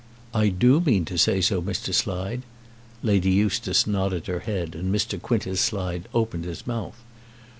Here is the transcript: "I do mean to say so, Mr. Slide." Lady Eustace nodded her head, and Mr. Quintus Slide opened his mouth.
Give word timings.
"I 0.33 0.49
do 0.49 0.79
mean 0.81 1.05
to 1.05 1.17
say 1.19 1.41
so, 1.41 1.61
Mr. 1.61 1.93
Slide." 1.93 2.41
Lady 3.03 3.29
Eustace 3.29 3.85
nodded 3.85 4.25
her 4.25 4.39
head, 4.39 4.73
and 4.73 4.91
Mr. 4.91 5.21
Quintus 5.21 5.61
Slide 5.61 6.07
opened 6.11 6.45
his 6.45 6.65
mouth. 6.65 6.97